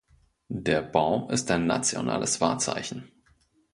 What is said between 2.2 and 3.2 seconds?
Wahrzeichen.